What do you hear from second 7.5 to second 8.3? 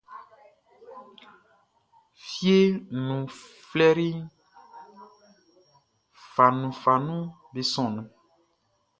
be sɔnnin.